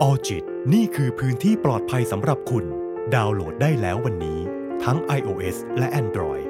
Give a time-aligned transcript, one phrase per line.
[0.00, 2.64] Alljit นี่คือพื้นที่ปลอดภัยสำหรับคุณ
[3.14, 4.38] ดาวน์โหลดได้แล้ววันนี้
[4.84, 6.46] ทั้ง iOS และ Android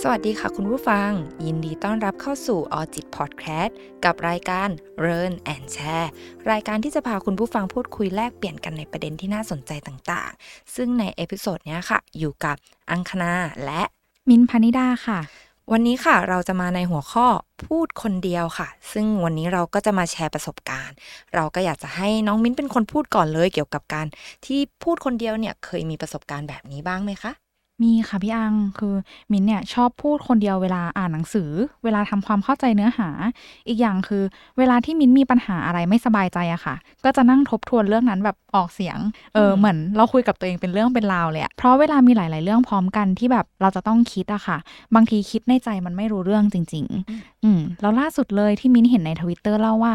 [0.00, 1.10] สวัสดีค่ะคุณผู้ฟัง
[1.46, 4.68] ยินดีต้อนรับเข้าสู่ Alljit Podcast กับรายการ
[5.00, 6.10] Learn and Share
[6.50, 12.56] รายการที่จะพาคุณผู้ฟังพูดคุยแลกเปลี่ยนกันในประเด็นที่น่าสนใจต่างๆ ซึ่งใน episode นี้ค่ะ อยู่กับ
[12.90, 13.32] อังคณา
[13.64, 13.82] และ
[14.28, 15.20] มินท์พนิดาค่ะ
[15.72, 17.26] วันนี้ค่ะเราจะมาในหัวข้อ
[17.66, 20.96] พูดคนเดียวค่ะ ซึ่งวันนี้เราก็จะมาแชร์ประสบการณ์
[21.34, 24.06] เราก็อยากจะให้น้องมิ้นเป็นคนพูดก่อนเลย เกี่ยวกับการ
[24.46, 27.32] ที่พูดคนเดียวเนี่ยเคยมีประสบการณ์แบบนี้บ้างไหมคะ
[27.82, 28.94] มีค่ะพี่อังคือ
[29.32, 31.50] มินเนี่ยชอบพูดคนเดียวเวลาอ่านหนังสือ
[31.84, 33.08] เวลาทำความเข้าใจเนื้อหา
[33.68, 34.22] อีกอย่างคือ
[34.58, 36.74] เวลาที่มินมีปัญหาอะไรไม่สบายใจอะค่ะ
[37.04, 38.98] ก็จะนั่งทบทวนเรื่องนั้นแบบออกเสียง
[39.34, 44.58] เอออืมเหมือนเราคุยกับตัวเองเป็นเรื่องเป็นราวเลยอะเพราะเวลามีหลาย ๆ เรื่องพร้อมกันที่แบบเราจะต้องคิดอะค่ะ
[44.94, 46.84] บางทีคิดในใจมันไม่รู้เรื่องจริง
[47.16, 49.94] ๆ อืมแล้วล่าสุดเลยที่มินเห็นในทวิตเตอร์เล่าว่า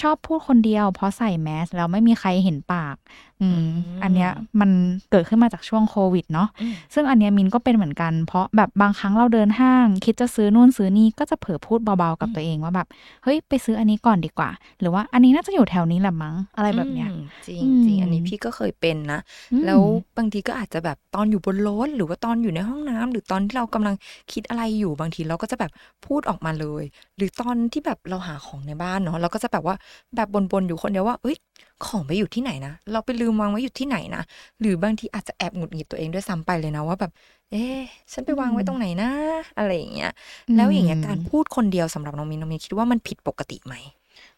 [0.00, 2.96] ชอบพูดคนเดียวเพราะใส่แมสแล้วไม่มีใครเห็นปาก
[3.42, 3.64] อืม
[4.02, 4.70] อันเนี้ยมัน
[5.10, 12.86] เกิดขึ้นมาจากช่วงโควิดเนาะอืมซึ่งอันเนี้ยมินก็เป็นเหมือนกัน เพราะแบบบางครั้งเราเดินห้าง คิดจะซื้อนู่นซื้อนี่ก็จะเผลอพูดเบาๆกับตัวเองว่าแบบ
[13.24, 19.20] เฮ้ยไปซื้ออันนี้ก่อนดีกว่า หรือว่าอันนี้น่าจะอยู่แถวนี้แหละมั้งอะไรแบบเนี้ยอืมจริงอืมจริงอันนี้พี่ก็เคยเป็นนะ
[19.52, 19.82] อืมแล้ว
[20.16, 23.94] บางทีก็อาจจะแบบตอนอยู่บนรถหรือว่าตอนอยู่ในห้องน้ำหรือตอนที่เรากำลัง
[24.32, 25.70] คิดอะไรอยู่บางทีเราก็จะแบบ
[26.06, 26.84] พูดออกมาเลย
[27.16, 29.76] หรือตอนที่แบบเราหาของในบ้านเนาะเราก็จะแบบว่า
[30.16, 31.36] แบบบนๆอยู่คนเดียวว่าเอ้ย
[31.84, 34.22] ของไปอยู่ที่ไหนนะ เราไปลืมวางไว้อยู่ที่ไหนนะ
[34.60, 37.12] หรือบางทีอาจจะแอบหงุดหงิดตัวเองด้วยซ้ำไปเลยนะว่าแบบ
[37.50, 37.80] เอ๊ะ
[38.12, 39.10] ฉันไปวางไว้ตรงไหนนะ
[39.58, 40.12] อะไรอย่างเงี้ย
[40.56, 43.74] แล้วอย่างเงี้ยการพูดคนเดียวสำหรับน้องมินน้องมินคิดว่ามันผิดปกติไหม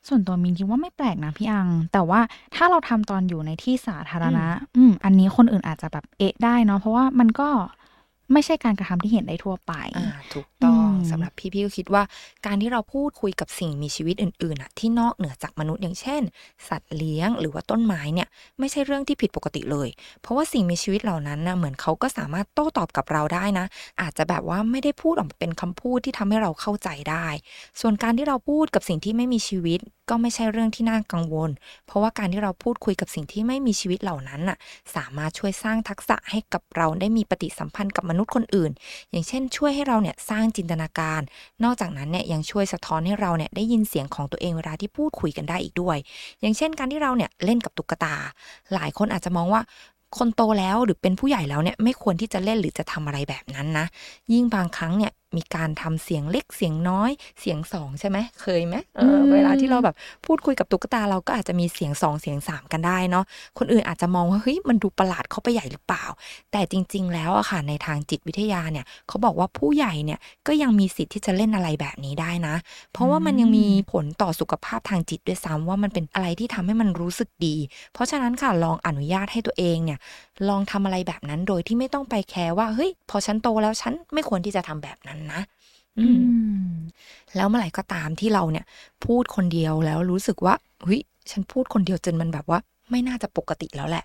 [0.09, 2.21] ส่วนตัวมินคิดว่าไม่แปลกนะพี่อัง แต่ว่า
[2.55, 7.49] ถ้าเราทำตอนอยู่ในที่สาธารณะ อืม อันนี้คนอื่นอาจจะแบบเอะได้เนาะเพราะว่ามันก็
[8.33, 12.03] ไม่ใช่การกระทำที่เห็นได้ทั่วไปอ่าถูกต้องอืมสำหรับพี่พี่ก็คิดว่า
[12.47, 16.23] การที่เราพูดคุยกับสิ่งมีชีวิตอื่นๆอะที่นอกเหนือจากมนุษย์อย่างเช่น
[16.69, 19.89] สัตว์เลี้ยงหรือว่าต้นไม้เนี่ยไม่ใช่เรื่องที่ผิดปกติเลย
[20.23, 23.67] เพราะว่าสิ่งมีชีวิตเหล่านั้นนะเหมือนเขาก็สามารถโต้ตอบกับเราได้นะ
[24.01, 27.27] อาจจะแบบว่าไม่ได้พูดออกมาเป็นคำพูดที่ทำให้เราเข้าใจได้
[27.81, 31.51] ส่วนการที่เราพูดกับสิ่งที่ไม่มีชีวิตก็ไม่ใช่เรื่องที่น่ากังวล
[31.87, 34.59] เพราะว่าการที่เราพูดคุยกับสิ่งที่ไม่มีชีวิตเหล่านั้นน่ะ
[34.97, 38.71] สามารถช่วยสร้างทักษะให้กับเราได้มีปฏิสัมพันธ์กับมนุษย์คนอื่น
[39.11, 41.21] อย่างเช่น ช่วยให้เราเนี่ยสร้างจินตนาการ
[41.65, 45.97] นอกจากนั้นเนี่ยยังช่วยสะท้อนให้เราเนี่ยได้ยินเสียงของตัวเองเวลาที่พูดคุยกันได้อีกด้วย
[46.41, 48.15] อย่างเช่น การที่เราเนี่ยเล่นกับตุ๊กตา
[48.75, 49.63] หลายคนอาจจะมองว่า
[50.19, 53.87] คนโตแล้วหรือเป็นผู้ใหญ่แล้วเนี่ยไม่ควรที่จะเล่นหรือจะทำอะไรแบบนั้นนะ
[54.33, 59.97] ยิ่งบางครั้งเนี่ย มีการทำเสียงเล็กเสียงน้อยเสียงสองใช่ไหมเคยไหมเอออืมเวลาที่เราแบบ
[60.27, 63.25] พูดคุยกับตุ๊กตาเราก็อาจจะมีเสียงสองเสียงสามกันได้เนาะ
[63.59, 66.05] คนอื่นอาจจะมองว่าเฮ้ยมันดูประหลาดเข้าไปใหญ่หรือเปล่า
[66.53, 72.55] แต่จริง ๆ แล้วอะค่ะในทางจิตวิทยาเนี่ยเขาบอกว่าผู้ใหญ่เนี่ยก็ยังมีสิทธิ์ที่จะเล่นอะไรแบบนี้ได้นะ
[72.93, 77.57] เพราะว่ามันยังมีผลต่อสุขภาพทางจิตด้วยซ้ำว่ามันเป็นอะไรที่ทำให้มันรู้สึกดี
[77.93, 79.99] เพราะฉะนั้นค่ะลองอนุญาตให้ตัวเองเนี่ย
[80.49, 85.41] ลองทำอะไรแบบนั้นโดยที่ไม่ต้องไปแคร์ว่าเฮ้ยพอฉันโตแล้วฉันไม่ควรที่จะทำแบบนั้นนะ
[85.99, 86.23] อือืม
[86.71, 86.73] ม
[87.37, 88.65] แล้วเมื่อไหร่ก็ตามที่เราเนี่ย
[89.05, 94.05] พูดคนเดียวแล้วรู้สึกว่าเฮ้ยฉันพูดคนเดียวจนมันแบบว่า ไม่น่าจะปกติแล้วแหละ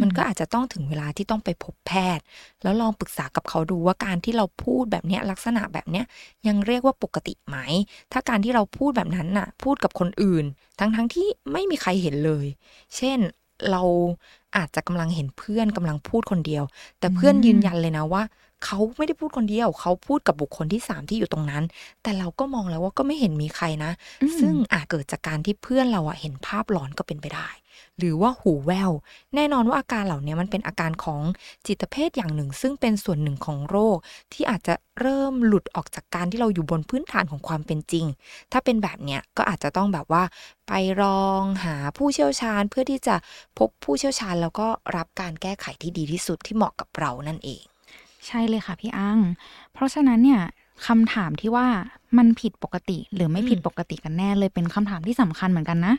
[0.00, 2.24] มันก็อาจจะต้องถึงเวลาที่ต้องไปพบแพทย์
[2.62, 6.04] แล้วลองปรึกษากับเขาดูว่าการที่เราพูดแบบเนี้ยลักษณะแบบเนี้ย
[6.46, 7.56] ยังเรียกว่าปกติไหม
[8.12, 10.44] ถ้าการที่เราพูดแบบนั้นน่ะ พูดกับคนอื่น
[10.78, 12.46] ทั้งทั้งๆที่ไม่มีใครเห็นเลย
[12.96, 13.18] เช่น
[13.70, 13.82] เรา
[14.56, 16.64] อาจจะกำลังเห็นเพื่อนกำลังพูดคนเดียว
[16.98, 18.22] แต่เพื่อนอืมยืนยันเลยนะว่า
[18.64, 21.64] เขาไม่ได้พูดคนเดียว เขาพูดกับบุคคลที่สามที่อยู่ตรงนั้น
[22.02, 27.48] แต่เราก็มองแล้วว่าก็ไม่เห็นมีใครนะอืมซึ่งอาจเกิดจากการที่เพื่อนเราอะเห็นภาพหลอนก็เป็นไปได้
[27.98, 28.90] หรือว่าหูแวว
[29.34, 31.20] แน่นอนว่าอาการเหล่านี้มันเป็นอาการของ
[31.66, 33.96] จิตเภทอย่างหนึ่ง ซึ่งเป็นส่วนหนึ่งของโรค
[34.32, 38.06] ที่อาจจะเริ่มหลุดออกจากการที่เราอยู่บนพื้นฐานของความเป็นจริง
[38.52, 40.22] ถ้าเป็นแบบเนี้ยก็อาจจะต้องแบบว่า
[40.68, 40.72] ไป
[41.02, 43.16] ลองหาผู้เชี่ยวชาญเพื่อที่จะ
[43.58, 44.66] พบผู้เชี่ยวชาญแล้วก็
[44.96, 47.62] รับการแก้ไขที่ดีที่สุดที่เหมาะกับเรานั่นเอง
[48.26, 49.18] ใช่เลยค่ะพี่อัง
[49.72, 50.40] เพราะฉะนั้นเนี่ย
[50.86, 51.66] คำถามที่ว่า
[52.18, 55.94] มันผิดปกติหรือไม่อืมผิดปกติกันแน่เลยเป็นคำถามที่สำคัญเหมือนกันนะ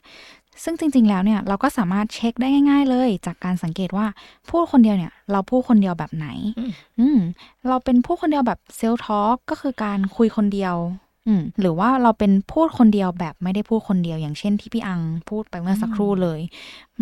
[0.63, 4.05] ซึ่งจริง ๆ แล้วเนี่ยเราก็สามารถเช็คได้ง่าย ๆ เลย จากการสังเกตว่า
[4.49, 7.19] พูดคนเดียวเนี่ย เราพูดคนเดียวแบบไหน อืมอืม
[7.67, 10.97] เราเป็นพูดคนเดียวแบบเซลทอ l k ก็คือการคุยคนเดียวอืม
[11.59, 16.39] หรือว่าเราเป็นพูดคนเดียวแบบไม่ได้พูดคนเดียว อย่างเช่นที่พี่อังพูดไปเมื่อสักครู่เลย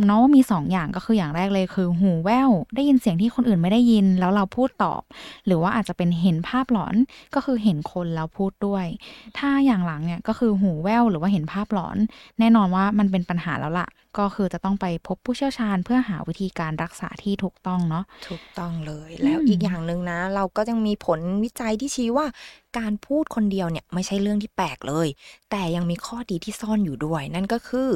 [0.06, 5.02] เนาะว่ามีสองอย่างก็คืออย่างแรกเลยคือ หูแว่วได้ยินเสียงที่คนอื่นไม่ได้ยิน แล้วเราพูดตอบ
[5.46, 6.96] หรือว่าอาจจะเป็นเห็นภาพหลอน
[7.36, 8.86] ก็คือเห็นคนแล้วพูดด้วย
[9.38, 11.98] ถ้าอย่างหลังเนี่ยก็คือหูแว่วหรือว่าเห็นภาพหลอน
[12.40, 22.26] แน่นอนว่ามันเป็นปัญหาแล้วล่ะ ก็คือจะต้องไปพบผู้เชี่ยวชาญเพื่อหาวิธีการรักษาที่ถูกต้องเนาะถูกต้องเลยแล้วอีกอย่างหนึ่งนะ เราก็ยังมีผลวิจัยที่ชี้ว่า
[22.78, 25.08] การพูดคนเดียวเนี่ยไม่ใช่เรื่องที่แปลกเลย
[25.52, 27.90] แต่ยังมีข้อดีที่ซ่อนอยู่ด้วย นั่นก็คือ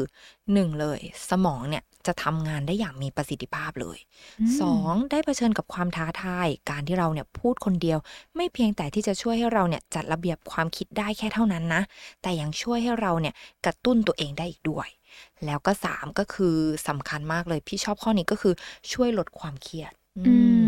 [0.53, 0.99] หนึ่งเลย
[1.29, 3.99] สมองเนี่ย จะทำงานได้อย่างมีประสิทธิภาพเลย
[4.39, 7.99] อืมสองได้เผชิญกับความท้าทาย การที่เราเนี่ยพูดคนเดียว
[8.35, 11.81] ไม่เพียงแต่ที่จะช่วยให้เราเนี่ยจัดระเบียบความคิดได้แค่เท่านั้นนะ
[12.21, 13.33] แต่ยังช่วยให้เราเนี่ย
[13.65, 14.87] กระตุ้นตัวเองได้อีกด้วย
[15.45, 16.55] แล้วก็สามก็คือ
[16.87, 18.53] สำคัญมากเลยพี่ชอบข้อนี้ก็คือ
[18.93, 19.93] ช่วยลดความเครียด
[20.27, 20.58] อืม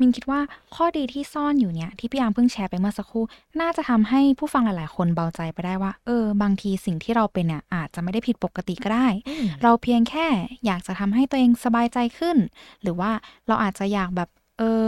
[0.00, 0.40] มินคิดว่า
[0.74, 3.24] ข้อดีที่ซ่อนอยู่เนี่ยที่พี่อาร์มเพิ่งแชร์ไปเมื่อสักครู่
[3.60, 10.26] น่าจะทำให้ผู้ฟังหลาย ๆ คนเบาใจไปได้ว่า เออ บางทีสิ่งที่เราเป็นเนี่ยอาจจะไม่ได้ผิดปกติก็ได้อืมเราเพียงแค่
[10.66, 12.36] อยากจะทำให้ตัวเองสบายใจขึ้น
[12.82, 13.10] หรือว่า
[13.46, 14.28] เราอาจจะอยากแบบ
[14.58, 14.84] เออ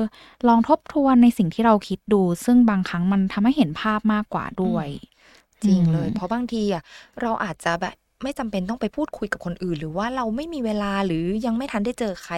[0.48, 4.88] ลองทบทวนในสิ่งที่เราคิดดู ซึ่งบางครั้งมันทำให้เห็นภาพมากกว่าด้วย
[5.64, 6.82] จริงเลยอืมเพราะบางทีอะ
[7.20, 12.34] เราอาจจะแบบ ไม่จำเป็นต้องไปพูดคุยกับคนอื่น หรือว่าเราไม่มีเวลาหรือยังไม่ทันได้เจอใคร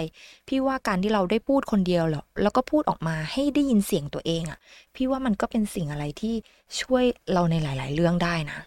[0.48, 4.58] พี่ว่าการที่เราได้พูดคนเดียวแล้วแล้วก็พูดออกมาให้ได้ยินเสียงตัวเองอะ
[4.94, 6.34] พี่ว่ามันก็เป็นสิ่งอะไรที่
[6.80, 8.58] ช่วยเราในหลาย ๆ เรื่องได้นะ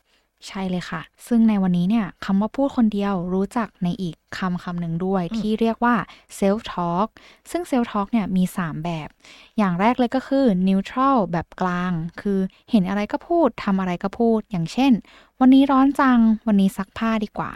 [0.48, 5.96] ใช่เลยค่ะ ซึ่งในวันนี้เนี่ยคำว่าพูดคนเดียวรู้จักในอีกคำคำหนึ่งด้วยอืมที่เรียกว่า
[6.40, 7.08] self talk
[7.52, 9.10] ซึ่ง self talk เนี่ยมี 3 แบบ
[9.58, 12.40] อย่างแรกเลยก็คือ neutral แบบกลาง คือ
[12.72, 14.92] เห็นอะไรก็พูดทำอะไรก็พูด อย่างเช่น
[15.40, 17.52] วันนี้ร้อนจัง วันนี้ซักผ้าดีกว่า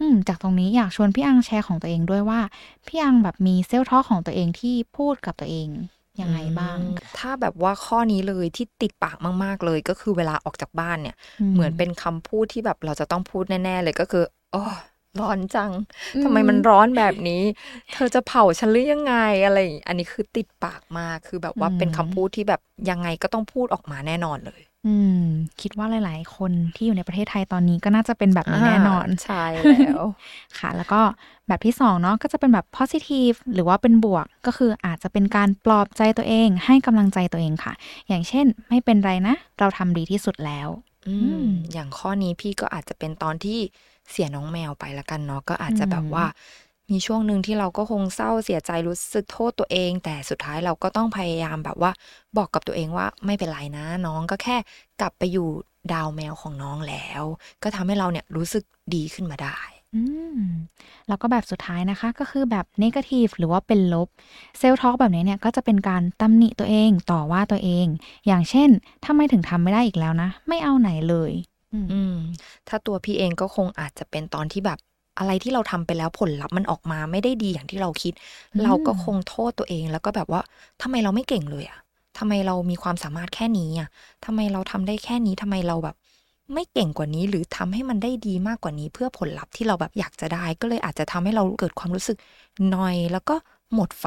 [0.00, 2.40] อืม จากตรงนี้อยากชวนพี่อังแชร์ของตัวเองด้วยว่า
[2.86, 5.68] พี่อังแบบมี self talk ของตัวเองที่พูดกับตัวเอง
[6.20, 11.14] ยังไงบ้างอืมถ้าแบบว่าข้อนี้เลยที่ติดปากมากๆเลย ก็คือเวลาออกจากบ้านเนี่ย
[11.52, 14.62] เหมือนเป็นคำพูดที่แบบเราจะต้องพูดแน่ ๆ เลยก็คือโอ้
[15.20, 15.72] ร้อนจัง
[16.14, 17.42] อืมทำไมมันร้อนแบบนี้
[17.92, 19.14] เธอจะเผาฉันหรือยังไง
[19.44, 25.20] อะไรอย่างอันนี้คือติดปากมากคือแบบว่าเป็นคำพูดที่แบบยังไงก็ต้องพูดออกมาแน่นอนเลย อืม
[25.60, 30.04] คิดว่าหลาย ๆ คนที่อยู่ในประเทศไทยตอนนี้ก็น่าจะเป็นแบบนี้แน่นอนาใช่แล้ว
[30.58, 31.00] ค่ะ แล้วก็
[31.48, 37.72] แบบที่สองเนาะก็จะเป็นแบบ positive หรือว่าเป็นบวกก็คืออาจจะเป็นการปลอบใจตัวเอง ให้กำลังใจตัวเองค่ะ
[38.08, 40.68] อย่างเช่น ไม่เป็นไรนะ เราทำดีที่สุดแล้ว
[41.08, 43.58] อืม อย่างข้อนี้พี่ก็อาจจะเป็นตอนที่
[44.10, 46.24] เสียน้องแมวไปละกันเนาะก็อาจจะแบบว่า
[46.90, 51.92] มีช่วงหนึ่งที่เราก็คงเศร้าเสียใจรู้สึกโทษตัวเอง แต่สุดท้ายเราก็ต้องพยายามแบบว่า
[52.36, 54.56] บอกกับตัวเองว่าไม่เป็นไรนะ น้องก็แค่
[55.00, 55.48] กลับไปอยู่
[55.92, 57.22] ดาวแมวของน้องแล้ว
[57.62, 58.64] ก็ทำให้เราเนี่ยรู้สึก
[58.94, 59.58] ดีขึ้นมาได้
[59.94, 60.02] อื
[60.38, 60.40] ม
[61.08, 64.08] แล้วก็แบบสุดท้ายนะคะก็คือแบบ negative หรือว่าเป็นลบ
[64.58, 67.86] เซล f ท a l k แบบนี้เนี่ยก็จะเป็นการตำหนิตัวเองต่อว่าตัวเอง
[68.26, 68.70] อย่างเช่น
[69.06, 71.32] ทำไมถึงทำไม่ได้อีกแล้วนะ ไม่เอาไหนเลย
[71.72, 72.16] อืมอืม
[72.68, 74.78] ถ้าตัวพี่เองก็คงอาจจะเป็นตอนที่แบบ
[75.18, 78.12] อะไรที่เราทำไปแล้วผลลัพธ์มันออกมาไม่ได้ดีอย่างที่เราคิด
[78.54, 80.40] อืมเราก็คงโทษตัวเอง แล้วก็แบบว่า
[80.82, 81.78] ทำไมเราไม่เก่งเลยอะ
[82.18, 83.88] ทำไมเรามีความสามารถแค่นี้อะ
[84.24, 85.96] ทำไมเราทำได้แค่นี้ทำไมเราแบบ
[86.54, 92.18] ไม่เก่งกว่านี้หรือทำให้มันได้ดีมากกว่านี้ เพื่อผลลัพธ์ที่เราแบบอยากจะได้ ก็เลยอาจจะทำให้เราเกิดความรู้สึก
[92.74, 93.34] นอยแล้วก็
[93.74, 94.04] หมดไฟ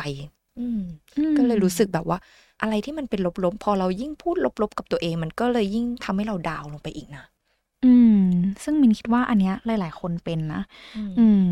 [0.60, 0.82] อืม
[1.18, 2.18] อืมก็เลยรู้สึกแบบว่า
[2.62, 7.26] อะไรที่มันเป็นลบๆ พอเรายิ่งพูดลบๆ กับตัวเอง มันก็เลยยิ่งทำให้เราดาวน์ลงไปอีกนะ
[7.88, 8.22] อืม
[8.64, 10.62] ซึ่งมินคิดว่าอันเนี้ยหลาย ๆ คนเป็นนะ
[11.20, 11.44] อืม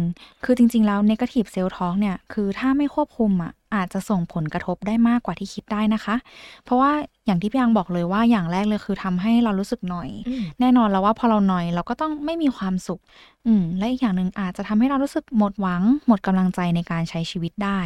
[0.44, 6.16] คือจริง ๆ แล้ว negative self talk เนี่ย คือถ้าไม่ควบคุมอะอาจจะส่งผลกระทบได้มากกว่าที่คิดได้นะคะ
[6.64, 6.92] เพราะว่า
[7.26, 13.02] อย่างที่พี่ยังบอกเลยว่าอย่างแรกเลยคือทำให้เรารู้สึกหน่อยอืมแน่นอนแล้วว่าพอเราหน่อยเราก็ต้องไม่มีความสุข
[13.48, 17.80] อืมและอีกอย่างหนึ่งอาจจะทำให้เรารู้สึกหมดหวัง หมดกำลังใจในการใช้ชีวิตได้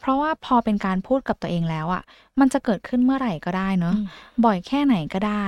[0.00, 2.02] เพราะว่าพอเป็นการพูดกับตัวเองแล้วอะ
[2.40, 4.06] มันจะเกิดขึ้นเมื่อไหร่ก็ได้เนอะอืม
[4.44, 5.46] บ่อยแค่ไหนก็ได้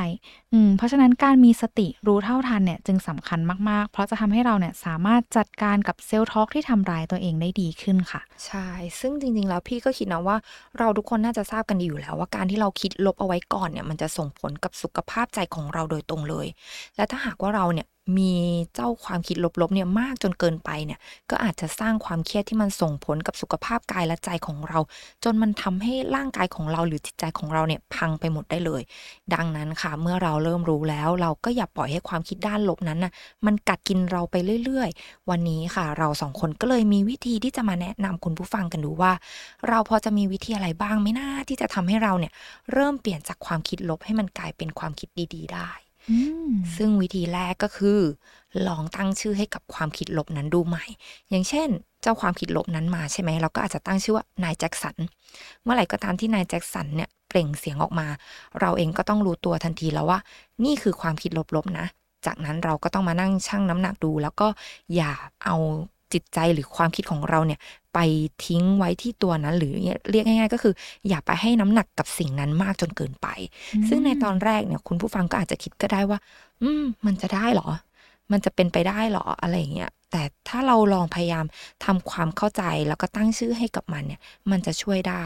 [0.53, 8.69] อืมเพราะฉะนั้นการมีสติรู้เท่าทันเนี่ยจึงสำคัญมากๆ เพราะจะทำให้เราเนี่ยสามารถจัดการกับเซลล์ทอล์กที่ทำร้ายตัวเองได้ดีขึ้นค่ะใช่
[9.01, 10.37] ซึ่งจริงๆแล้วพี่ก็คิดนะว่า
[10.79, 16.47] เราทุกคนน่าจะทราบกันดีอยู่แล้ว ว่าการที่เราคิดลบเอาไว้ก่อนเนี่ยมันจะส่งผลกับสุขภาพใจของเราโดยตรงเลย
[16.97, 18.33] และถ้าหากว่าเราเนี่ย มี
[18.75, 20.99] เจ้าความคิดลบๆเนี่ยมากจนเกินไปเนี่ย
[21.31, 24.79] ก็อาจจะสร้างความเครียดที่มันส่งผลกับสุขภาพกายและใจของเรา
[25.25, 28.83] จนมันทำให้ร่างกายของเราหรือจิตใจของเราเนี่ยพังไปหมดได้เลย
[29.35, 33.13] ดังนั้นค่ะเมื่อเราเริ่มรู้แล้ว เราก็อย่าปล่อยให้ความคิดด้านลบนั้นน่ะ
[33.47, 39.13] มันกัดกินเราไปเรื่อย ๆ วันนี้ค่ะ เราสองคนก็เลยมีวิธีที่จะมาแนะนำคุณผู้ฟังกันดูว่า
[39.69, 42.33] เราพอจะมีวิธีอะไรบ้างไหมนะที่จะทำให้เราเนี่ย
[42.73, 45.88] เริ่มเปลี่ยนจากความคิดลบให้มันกลายเป็นความคิดดี ๆ ได้
[46.77, 47.99] ซึ่งวิธีแรกก็คือ
[48.69, 50.85] ลองตั้งชื่อให้กับความคิดลบนั้นดูใหม่
[51.31, 51.69] อย่างเช่น
[52.03, 54.97] เจ้าความคิดลบนั้นมาใช่ไหมเราก็อาจจะตั้งชื่อว่านายแจ็คสัน
[55.63, 58.07] เมื่อไหร่ก็ตามที่นายแจ็คสันเนี่ยเปล่งเสียงออกมา
[58.61, 60.19] เราเองก็ต้องรู้ตัวทันทีแล้วว่า
[60.65, 61.87] นี่คือความคิดลบๆนะ
[62.27, 64.49] จากนั้นเราก็ต้องมานั่งชั่งน้ำหนักดู แล้วก็
[64.95, 65.13] อย่า
[65.45, 65.57] เอา
[66.13, 67.61] จิตใจหรือความคิดของเราเนี่ย
[67.95, 67.99] ไป
[68.47, 69.73] ทิ้งไว้ที่ตัวนั้น หรือ
[70.11, 70.75] เรียกง่าย ๆ ก็คือ
[71.09, 73.29] อย่าไปให้น้ำหนักกับสิ่งนั้นมากจนเกินไป
[73.89, 76.19] ซึ่งในตอนแรกเนี่ยคุณผู้ฟังก็อาจจะคิดก็ได้ว่า
[76.63, 77.69] อืม มันจะได้เหรอ
[78.33, 81.45] มันจะเป็นไปได้เหรออะไรอย่างเงี้ยแต่ถ้าเราลองพยายาม
[81.85, 85.25] ทำความเข้าใจแล้วก็ตั้งชื่อให้กับมันเนี่ย มันจะช่วยได้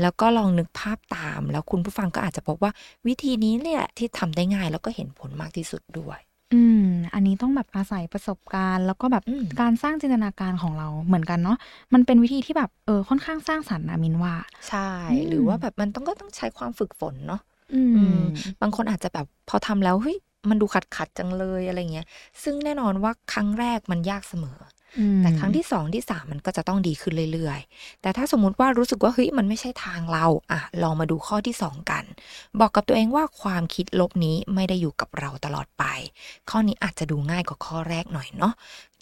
[0.00, 2.72] แล้วก็ลองนึกภาพตาม แล้วคุณผู้ฟังก็อาจจะพบว่า
[3.06, 6.20] วิธีนี้เนี่ยที่ทำได้ง่ายแล้วก็เห็นผลมากที่สุดด้วย
[6.52, 11.56] อืม อันนี้ต้องแบบอาศัยประสบการณ์ แล้วก็แบบอืม การสร้างจินตนาการของเราเหมือนกันเนาะ
[11.94, 14.34] มันเป็นวิธีที่แบบเออค่อนข้างสร้างสรรค์นะมินว่า
[14.68, 17.40] ใช่ อืม หรือว่าแบบมันต้องก็ต้องใช้ความฝึกฝนเนาะ
[17.74, 18.20] อือืม ม
[18.60, 20.16] บางคนอาจจะแบบพอทำแล้วเฮ้ย
[20.50, 22.06] มันดูขัดขัดๆจังเลยอะไรเงี้ย
[22.42, 24.79] ซึ่งแน่นอนว่าครั้งแรกมันยากเสมออืม
[25.22, 32.04] แต่ครั้งที่สองที่สามมันก็จะต้องดีขึ้นเรื่อยๆ แต่ถ้าสมมุติว่ารู้สึกว่าเฮ้ยมันไม่ใช่ทางเราอะลองมาดูข้อที่สองกัน
[32.60, 35.84] บอกกับตัวเองว่าความคิดลบนี้ไม่ได้อยู่กับเราตลอดไป
[36.50, 38.54] ข้อนี้อาจจะดูง่ายกว่าข้อแรกหน่อยเนาะ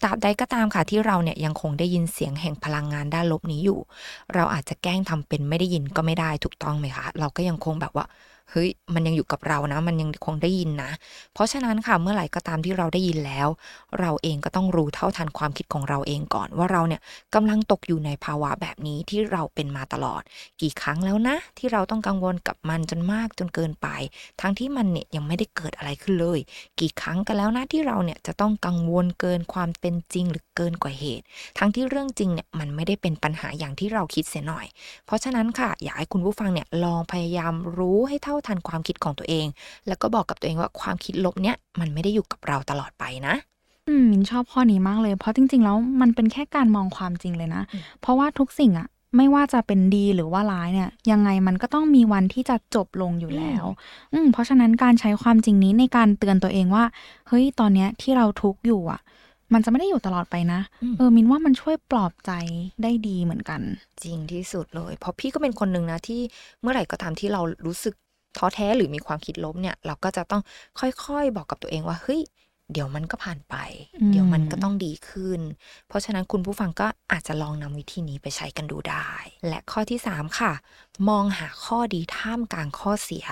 [0.03, 3.79] ตราบใดก็ตามค่ะที่เราเนี่ยยังคงได้ยินเสียงแห่งพลังงานด้านลบนี้อยู่
[4.33, 8.05] เราอาจจะแกล้งทำเป็นไม่ได้ยินก็ไม่ได้ถูกต้องไหมคะ เราก็ยังคงแบบว่า
[8.51, 10.91] เฮ้ยมันยังอยู่กับเรานะ มันยังคงได้ยินนะ
[11.33, 13.47] เพราะฉะนั้นค่ะเมื่อไหร่ก็ตามที่เราได้ยินแล้ว
[13.99, 17.01] เราเองก็ต้องรู้เท่าทันความคิดของเราเองก่อน ว่าเราเนี่ย
[17.35, 20.21] กำลังตกอยู่ในภาวะแบบนี้ที่เราเป็นมาตลอด
[20.61, 23.87] กี่ครั้งแล้วนะ ที่เราต้องกังวลกับมันจนมากจนเกินไป
[24.41, 26.39] ทั้งที่มันเนี่ยยังไม่ได้เกิดอะไรขึ้นเลย
[26.79, 31.25] กี่ครั้งกันแล้วนะที่เราเนี่ยจะต้องกังวลเกินความเป็นจริงหรือ เกินกว่าเหตุ
[31.57, 34.65] ทั้งที่เรื่องจริงเนี่ยมันไม่ได้เป็นปัญหาอย่างที่เราคิดเสียหน่อย
[35.05, 39.47] เพราะฉะนั้นค่ะอยากให้คุณผู้ฟังเนี่ยลองพยายามรู้ให้เท่าทันความคิดของตัวเอง
[39.87, 43.35] แล้วก็บอกกับตัวเองว่าความคิดลบเนี่ยมันไม่ได้อยู่กับเราตลอดไปนะ
[43.87, 48.87] อืมมินชอบข้อนี้มากเลย เพราะจริง ๆ แล้วมันเป็นแค่การมองความจริงเลยนะอืมเพราะว่าทุกสิ่งอะ
[49.17, 53.65] ไม่ว่าจะเป็นดีหรือว่าร้ายเนี่ย ยังไงมันก็ต้องมีวันที่จะจบลงอยู่แล้ว
[54.13, 56.85] อืมเพราะฉะนั้นการใช้ความจริงนี้ในการเตือนตัวเองว่า
[57.27, 58.99] เฮ้ยตอนเนี้ยที่เราทุกข์อยู่อะ
[59.53, 62.31] มันจะไม่ได้อยู่ตลอดไปนะอืมเออมินว่ามันช่วยปลอบใจ
[62.83, 63.61] ได้ดีเหมือนกัน
[64.03, 66.21] จริงที่สุดเลย เพราะพี่ก็เป็นคนหนึ่งนะที่
[66.61, 67.93] เมื่อไหร่ก็ตามที่เรารู้สึก
[68.37, 70.41] ท้อแท้หรือมีความคิดลบเนี่ย เราก็จะต้อง
[70.79, 72.21] ค่อยๆ บอกกับตัวเองว่าเฮ้ย
[72.73, 73.55] เดี๋ยวมันก็ผ่านไป
[74.01, 75.39] อืมเดี๋ยวมันก็ต้องดีขึ้น
[75.87, 79.09] เพราะฉะนั้นคุณผู้ฟังก็อาจจะลองนำวิธีนี้ไปใช้กันดูได้
[79.47, 80.53] และข้อที่ 3 ค่ะ
[81.09, 83.25] มองหาข้อดีท่ามกลางข้อเสีย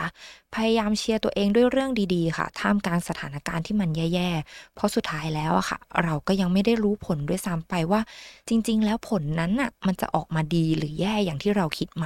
[0.56, 8.01] พยายามเชียร์ตัวเองด้วยเรื่องดีๆ ค่ะ ท่ามกลางสถานการณ์ที่มันแย่ๆ เพราะสุดท้ายแล้วอะค่ะ เราก็ยังไม่ได้รู้ผลด้วยซ้ำไปว่า
[8.50, 12.06] จริง ๆ แล้วผลนั้นน่ะมันจะออกมาดีหรือแย่อย่างที่เราคิดไหม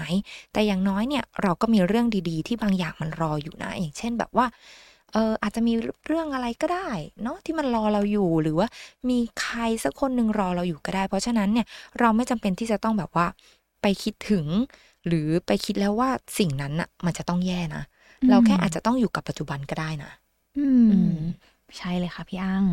[0.53, 4.45] แต่อย่างน้อยเนี่ยเราก็มีเรื่องดีๆ ที่บางอย่างมันรออยู่นะ อย่างเช่นแบบว่า
[5.13, 5.74] เอออาจจะมี
[6.08, 6.89] เรื่องอะไรก็ได้
[7.24, 8.68] เนาะที่มันรอเราอยู่หรือว่า
[9.10, 11.65] มีใครสักคนหนึ่งรอเราอยู่ก็ได้ เพราะฉะนั้นเนี่ย
[12.00, 13.27] เราไม่จำเป็นที่จะต้องแบบว่า
[13.82, 14.46] ไปคิดถึง
[15.08, 17.84] หรือไปคิดแล้วว่าสิ่งนั้นน่ะมันจะต้องแย่นะ
[18.22, 20.12] อืมเราแค่อาจจะต้องอยู่กับปัจจุบันก็ได้นะ
[20.58, 21.20] อือืมม
[21.77, 22.65] ใช่เลยค่ะพี่อัง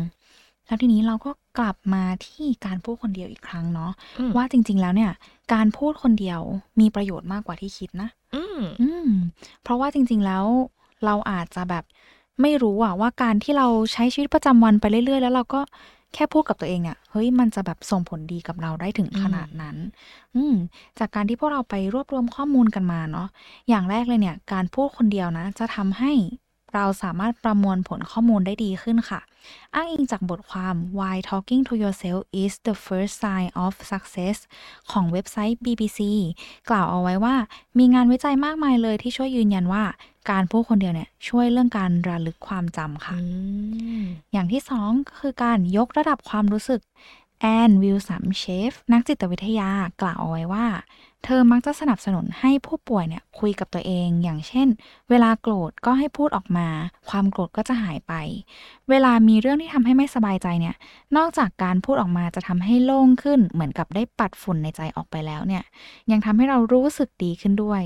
[0.65, 5.11] แล้วทีนี้เราก็กลับมาที่การพูดคนเดียวอีกครั้งเนาะอืมว่าจริง ๆ แล้วเนี่ย
[5.53, 6.41] การพูดคนเดียว
[6.79, 9.09] มีประโยชน์มากกว่าที่คิดนะ อืมอืม
[9.63, 10.45] เพราะว่าจริง ๆแล้ว
[11.05, 11.83] เราอาจจะแบบ
[12.41, 15.61] ไม่รู้อะว่าการที่เราใช้ชีวิตประจำวันไปเรื่อยๆ แล้วเราก็
[16.13, 19.75] แค่พูดกับตัวเองเนี่ยเฮ้ยมันจะแบบส่งผลดีกับเราได้ถึงขนาดนั้น
[20.35, 20.55] อืม
[20.99, 23.27] จากการที่พวกเราไปรวบรวมข้อมูลกันมาเนาะ
[23.69, 26.11] อย่างแรกเลยเนี่ย การพูดคนเดียวนะ จะทำให้
[26.73, 29.21] เราสามารถประมวลผลข้อมูลได้ดีขึ้นค่ะ
[29.75, 34.37] อ้างอิงจากบทความ Why Talking to Yourself is the First Sign of Success
[34.91, 35.99] ของเว็บไซต์ BBC
[36.69, 37.35] กล่าวเอาไว้ว่า
[37.77, 39.83] มีงานวิจัยมากมายเลยที่ช่วยยืนยันว่า
[40.31, 43.25] การพูดคนเดียวเนี่ยช่วยเรื่องการระลึกความจำค่ะอื
[44.01, 46.81] มอย่างที่สองก็คือการยกระดับความรู้สึก
[47.41, 49.69] แอนวิลสัมเชฟนักจิตวิทยา
[50.01, 50.65] กล่าวเอาไว้ว่า
[51.23, 54.67] เธอมักจะสนับสนุนให้ผู้ป่วยเนี่ยคุยกับตัวเอง อย่างเช่น
[55.09, 56.67] เวลาโกรธก็ให้พูดออกมา
[57.09, 58.13] ความโกรธก็จะหายไป
[58.89, 60.75] เวลามีเรื่องที่ทำให้ไม่สบายใจเนี่ย
[61.17, 65.63] นอกจากการพูดออกมาจะทำให้โล่งขึ้น เหมือนกับได้ปัดฝุ่นในใจออกไปแล้วเนี่ย
[66.11, 67.81] ยังทำให้เรารู้สึกดีขึ้นด้วย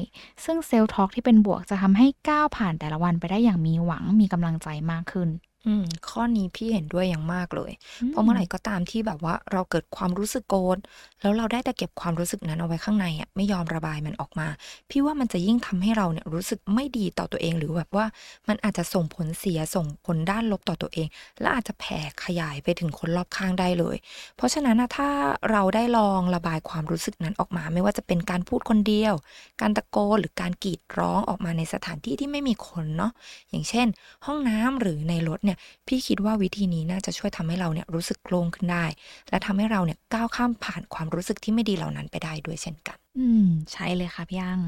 [0.46, 5.30] ซึ่งเซลล์ทอล์กที่เป็นบวกจะทำให้ก้าวผ่านแต่ละวันไปได้อย่างมีหวัง มีกำลังใจมากขึ้น
[5.68, 7.72] อืม ข้อนี้พี่เห็นด้วยอย่างมากเลย
[8.10, 10.78] เพราะเมื่อไหร่ก็ตามที่แบบว่าเราเกิดความรู้สึกโกรธ
[11.22, 14.48] แล้วเราได้แต่เก็บความรู้สึกนั้นเอาไว้ข้างในอะไม่ยอมระบายมันออกมา
[14.90, 18.06] พี่ว่ามันจะยิ่งทำให้เราเนี่ยรู้สึกไม่ดีต่อตัวเองหรือแบบว่า
[18.48, 21.08] มันอาจจะส่งผลเสียส่งผลด้านลบต่อตัวเอง
[21.42, 23.98] และอาจจะแผ่ขยายไปถึงคนรอบข้างได้เลย
[24.38, 25.10] เพราะฉะนั้นนะถ้า
[25.52, 29.14] เราได้ลองระบายความรู้สึกนั้นออกมา ไม่ว่าจะเป็นการพูดคนเดียว
[29.62, 33.12] การตะโกนหรือการกรีดร้องออกมาในสถานที่ที่ไม่มีคนเนาะ
[33.50, 33.88] อย่างเช่น
[34.26, 35.53] ห้องน้ำหรือในรถเนี่ย
[35.88, 38.86] พี่คิดว่าวิธีนี้น่าจะช่วยทำให้เราเนี่ยรู้สึกโล่งขึ้นได้
[39.30, 44.62] และทำให้เราเนี่ยก้าวข้ามผ่านความรู้สึกที่ไม่ดีเหล่านั้นไปได้ด้วยเช่นกัน อืม ใช่เลยค่ะพี่อัง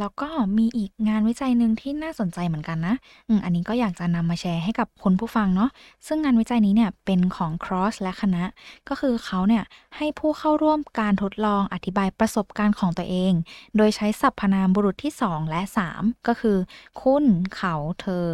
[0.00, 2.94] แล้วก็มีอีกงานวิจัยหนึ่งที่น่าสนใจเหมือนกันนะ
[3.28, 5.70] อืมอันนี้ก็อยากจะนำมาแชร์ให้กับคนผู้ฟังเนาะ
[6.06, 8.44] ซึ่งงานวิจัยนี้เนี่ยเป็นของ Cross และคณะ
[8.88, 9.64] ก็คือเขาเนี่ย
[9.96, 13.32] ให้ผู้เข้าร่วมการทดลองอธิบายประสบการณ์ของตัวเอง
[13.76, 15.60] โดยใช้สรรพนามบุรุษที่ 2 และ
[15.94, 16.56] 3 ก็คือ
[17.00, 17.24] คุณ
[17.54, 18.26] เขา เธอ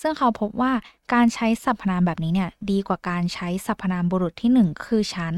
[0.00, 0.72] ซึ่งเขาพบว่า
[1.14, 5.34] การใช้สรรพนามแบบนี้เนี่ยดีกว่าการใช้สรรพนามบุรุษที่หนึ่งคือฉัน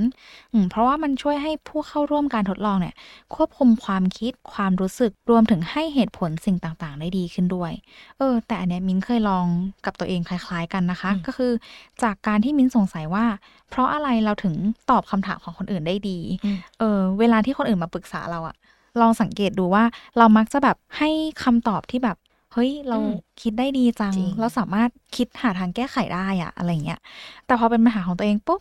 [0.52, 2.94] อืมเพราะว่ามันช่วยให้ผู้เข้าร่วมการทดลองเนี่ย
[3.34, 7.72] ควบคุมความคิดความรู้สึกรวมถึงให้เหตุผลสิ่งต่างๆ ได้ดีขึ้นด้วย
[8.18, 9.46] เออ แต่อันเนี้ยมิ้นเคยลอง
[9.86, 11.52] กับตัวเองคล้าย ๆกันนะคะอืมก็คือ
[12.02, 13.24] จากการที่มิ้นสงสัยว่า
[13.70, 14.54] เพราะอะไรเราถึง
[14.90, 18.56] ตอบคำถามของคนอื่นได้ดีอืมเออ เวลาที่คนอื่นมาปรึกษาเราอะ
[19.00, 19.84] ลองสังเกตดูว่า
[20.18, 21.10] เรามักจะแบบให้
[21.42, 22.16] คำตอบที่แบบ
[22.52, 23.08] เฮ้ยเราอืม
[23.40, 26.98] คิดได้ดีจังจริงเราสามารถคิดหาทางแก้ไขได้อะอะไรเงี้ย
[27.44, 28.60] แต่พอเป็นปัญหาของตัวเองปุ๊บ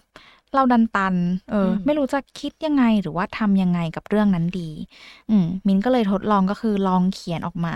[0.55, 1.15] เราดันตัน
[1.51, 4.69] เอออมไม่รู้จะคิดยังไงหรือว่าทำยังไงกับเรื่องนั้นดี
[5.29, 7.75] อืมมินก็เลยทดลองก็คือลองเขียนออกมา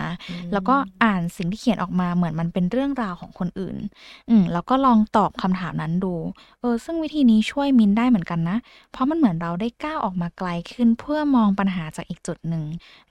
[0.53, 3.75] แล้วก็อ่านสิ่งที่เขียนออกมาเหมือนมันเป็นเรื่องราวของคนอื่น
[4.29, 6.13] อืมแล้วก็ลองตอบคำถามนั้นดู
[6.61, 8.57] เออ ซึ่งวิธีนี้ช่วยมินได้เหมือนกันนะ
[8.91, 12.63] เพราะมันเหมือนเราได้ก้าวออกมาไกลขึ้นเพื่อมองปัญหาจากอีกจุดหนึ่ง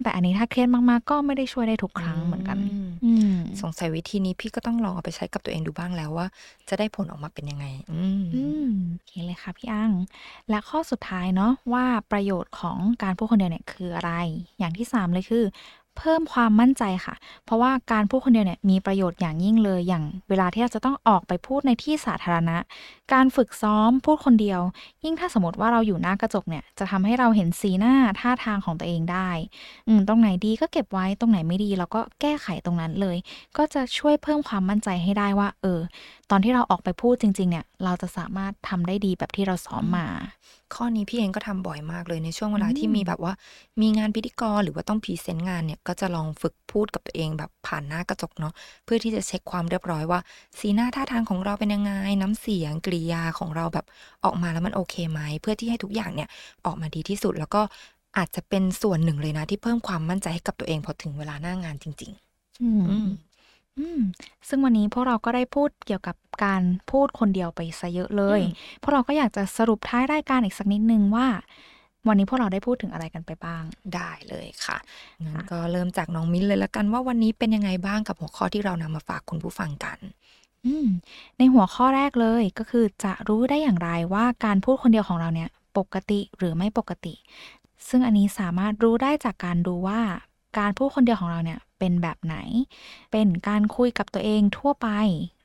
[0.02, 6.26] แต่อันนี้ถ้าเครียดมากๆ ก็ไม่ได้ช่วยได้ทุกครั้งเหมือนกันอืมอืมสงสัยวิธีนี้พี่ก็ต้องลองเอาไปใช้กับตัวเองดูบ้างแล้วว่า
[6.68, 9.92] จะได้ผลออกมาเป็นยังไง อืมอืมโอเคเลยค่ะพี่อัง
[10.50, 14.12] และข้อสุดท้ายเนาะว่าประโยชน์ของการพูดคนเดียวเนี่ยคืออะไร
[14.58, 15.44] อย่างที่สามเลยคือ
[15.98, 17.14] เพิ่มความมั่นใจค่ะ
[17.44, 22.56] เพราะว่าการพูดคนเดียวเนี่ยมีประโยชน์อย่างยิ่งเลย อย่างเวลาที่เราจะต้องออกไปพูดในที่สาธารณะ
[23.12, 24.60] การฝึกซ้อมพูดคนเดียว
[25.04, 29.30] ยิ่งถ้าสมมติว่าเราอยู่หน้ากระจกเนี่ยจะทำให้เราเห็นสีหน้าท่าทางของตัวเองได้
[29.88, 33.16] อืมตรงไหนดีก็เก็บไว้ตรงไหนไม่ดีเราก็แก้ไขตรงนั้นเลย
[33.56, 35.80] ก็จะช่วยเพิ่มความมั่นใจให้ได้ว่า เออ
[36.30, 40.08] ตอนที่เราออกไปพูดจริง ๆ เนี่ย เราจะสามารถทำได้ดีแบบที่เราซ้อมมา
[40.74, 43.32] ข้อนี้พี่เองก็ทำบ่อยมากเลยในช่วงเวลาอืมที่มีแบบว่า
[43.80, 48.52] มีงานพิธีกรหรือว่าต้องพรีเซนต์งานเนี่ย ก็จะลองฝึกพูดกับตัวเองแบบผ่านหน้ากระจกเนาะ
[48.84, 50.20] เพื่อที่จะเช็คความเรียบร้อยว่า
[50.58, 53.86] สีหน้าท่าทางของเราเป็นยังไง น้ำเสียงกริยาของเราแบบ
[54.24, 56.28] ออกมาแล้วมันโอเคไหมเพื่อที่ให้ทุกอย่างเนี่ย
[56.66, 57.62] ออกมาดีที่สุดแล้วก็
[58.16, 62.12] อาจจะเป็นส่วนหนึ่งเลยนะที่เพิ่มความมั่นใจให้กับตัวเองพอถึงเวลาหน้างานจริง
[62.60, 63.06] อืมๆอืม
[63.78, 64.00] อืม
[64.48, 71.26] ซึ่งวันนี้พวกเราก็ได้พูดเกี่ยวกับการพูดคนเดียวไปซะเยอะเลยอืมพวกเราก็อยากจะสรุปท้ายรายการอีกสักนิดนึงว่า
[72.08, 73.62] วันนี้พวกเราได้พูดถึงอะไรกันไปบ้าง
[73.94, 74.76] ได้เลยค่ะ
[75.22, 79.98] งั้นค่ะก็เริ่มจากน้องมิ้นเลยละกันว่าวันนี้เป็นยังไงบ้างกับหัวข้อที่เรานำมาฝากคุณผู้ฟังกัน
[80.66, 80.88] อืม
[81.38, 85.48] ในหัวข้อแรกเลยก็คือจะรู้ได้อย่างไรว่าการพูดคนเดียวของเราเนี่ย
[85.78, 87.14] ปกติหรือไม่ปกติ
[87.88, 90.00] ซึ่งอันนี้สามารถรู้ได้จากการดูว่า
[90.58, 92.36] การพูดคนเดียวของเราเนี่ย เป็นแบบไหน
[93.12, 94.88] เป็นการคุยกับตัวเองทั่วไป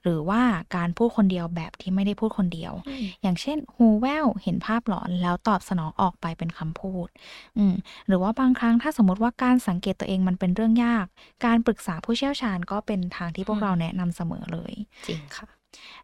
[0.04, 0.41] หรือว่า
[0.76, 2.74] การพูดคนเดียวแบบที่ไม่ได้พูดคนเดียว
[3.21, 7.08] อย่างเช่น หูแว่วเห็นภาพหลอนแล้วตอบสนองออกไปเป็นคำพูด
[7.58, 7.76] อืม
[8.08, 11.06] หรือว่าบางครั้งถ้าสมมติว่าการสังเกตตัวเองมันเป็นเรื่องยาก
[11.45, 14.74] การปรึกษาผู้เชี่ยวชาญก็เป็นทางที่พวกอืมเราแนะนำเสมอเลย
[15.06, 15.48] จริงค่ะ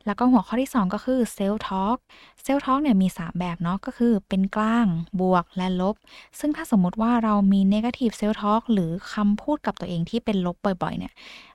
[0.05, 1.97] แล้วก็หัวข้อที่ 2 ก็คือเซล f ทอ l k
[2.43, 4.87] เซล f ทอ l k เนี่ยมี 3 แบบเนาะก็คือเป็นกลาง
[5.21, 5.95] บวกและลบ
[6.39, 11.13] ซึ่งถ้าสมมุติว่าเรามี negative self talk หรือคำพูดกับตัวเองที่เป็นลบบ่อยๆ เนี่ย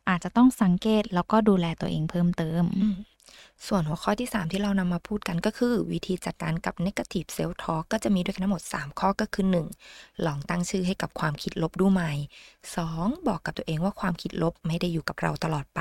[0.09, 3.16] อาจจะต้องสังเกตแล้วก็ดูแลตัวเองเพิ่มเติมม
[3.65, 9.47] ส่วนหัวข้อที่ 3 ที่เรานำมาพูดกันก็คือ วิธีจัดการกับ negative self talk ก็จะมีด้วยกันทั้งหมด 3 ข้อก็คือ
[9.87, 10.27] 1.
[10.27, 12.13] ลองตั้งชื่อให้กับความคิดลบดูใหม่
[12.71, 13.29] 2.
[13.29, 15.81] บอกกับตัวเองว่าความคิดลบไม่ได้อยู่กับเราตลอดไป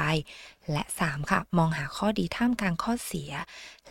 [0.71, 1.31] และ 3.
[1.31, 3.31] ค่ะ มองหาข้อดีท่ามกลางข้อเสีย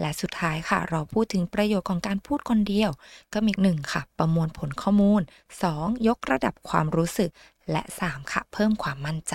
[0.00, 2.90] และสุดท้ายค่ะ เราพูดถึงประโยชน์ของการพูดคนเดียว
[3.34, 5.22] ก็มีหนึ่งค่ะ ประมวลผลข้อมูล
[5.64, 6.08] 2.
[6.08, 7.30] ยกระดับความรู้สึก
[7.70, 9.34] และ 3 ค่ะ เพิ่มความมั่นใจ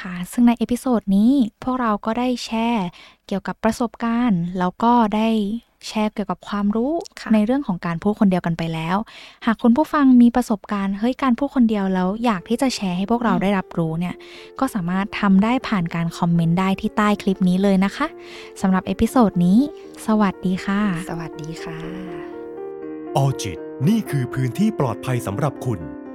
[0.00, 1.32] ค่ะ ซึ่งใน episode นี้
[1.64, 2.86] พวกเราก็ได้แชร์
[3.26, 5.28] เกี่ยวกับประสบการณ์ แล้วก็ได้
[5.88, 8.96] แชร์เกี่ยวกับความรู้ค่ะในเรื่องของการพูดคนเดียวกันไปแล้ว
[9.46, 14.14] หากคุณผู้ฟังมีประสบการณ์เฮ้ยการพูดคนเดียวแล้วอยากที่จะแชร์ให้พวกเราได้รับรู้เนี่ย
[14.60, 18.06] ก็สามารถทำได้ผ่านการคอมเมนต์ได้ที่ใต้คลิปนี้เลยนะคะ
[18.60, 19.58] สำหรับ episode นี้
[20.06, 21.78] สวัสดีค่ะ สวัสดีค่ะ
[23.16, 25.80] Alljit นี่คือพื้นที่ปลอดภัยสำหรับคุณ